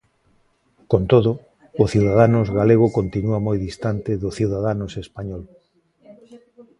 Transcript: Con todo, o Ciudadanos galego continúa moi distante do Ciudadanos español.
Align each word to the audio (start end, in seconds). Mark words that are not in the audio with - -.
Con 0.91 1.01
todo, 1.11 1.31
o 1.81 1.83
Ciudadanos 1.93 2.47
galego 2.59 2.87
continúa 2.97 3.39
moi 3.47 3.57
distante 3.67 4.11
do 4.21 4.29
Ciudadanos 4.39 4.91
español. 5.03 5.43